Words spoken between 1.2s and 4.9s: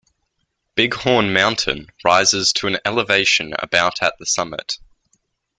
Mountain rises to an elevation about at the summit.